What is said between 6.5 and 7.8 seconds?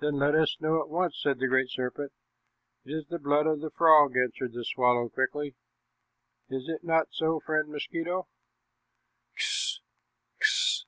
"Is it not so, friend